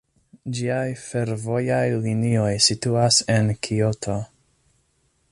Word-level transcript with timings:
Ĝiaj 0.59 0.85
fervojaj 1.01 1.83
linioj 2.05 2.55
situas 2.67 3.19
en 3.35 3.51
Kioto. 3.67 4.17